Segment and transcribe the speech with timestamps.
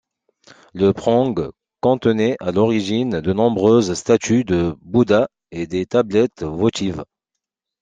[0.73, 1.31] Le prang
[1.79, 7.03] contenait à l'origine de nombreuses statues de Bouddha et des tablettes votives.